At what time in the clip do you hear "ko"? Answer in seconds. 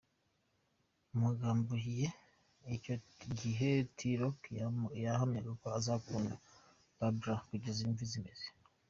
5.61-5.65